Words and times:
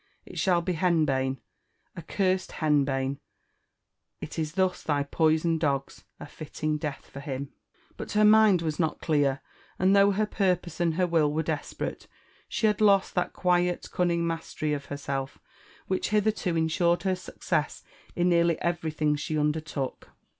—It 0.25 0.39
shall 0.39 0.63
be 0.63 0.73
henbane, 0.73 1.37
accursed 1.95 2.53
henbane,— 2.53 3.19
it 4.25 4.39
is 4.39 4.53
thus 4.53 4.81
they 4.81 5.03
poison 5.03 5.59
dogs— 5.59 6.05
a 6.19 6.25
fitting 6.25 6.79
death 6.79 7.07
for 7.13 7.19
him!" 7.19 7.53
But 7.97 8.13
her 8.13 8.25
mind 8.25 8.63
was 8.63 8.79
not 8.79 8.99
clear; 8.99 9.41
and 9.77 9.95
though 9.95 10.09
her 10.09 10.25
purpose 10.25 10.79
and 10.79 10.95
her 10.95 11.05
will 11.05 11.31
were 11.31 11.43
desperale, 11.43 12.07
she 12.49 12.65
had 12.65 12.81
lost 12.81 13.13
that 13.13 13.31
quiet, 13.33 13.89
cunning 13.91 14.25
mastery 14.25 14.73
of 14.73 14.85
herself, 14.85 15.37
which 15.85 16.09
hitherto 16.09 16.55
insured 16.55 17.03
her 17.03 17.15
success 17.15 17.83
in 18.15 18.27
nearly 18.29 18.59
everything 18.59 19.15
she 19.15 19.37
undertook. 19.37 20.09